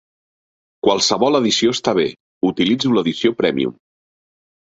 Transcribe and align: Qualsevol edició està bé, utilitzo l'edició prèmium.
Qualsevol 0.87 1.39
edició 1.39 1.73
està 1.75 1.93
bé, 1.99 2.07
utilitzo 2.49 2.95
l'edició 2.95 3.33
prèmium. 3.45 3.79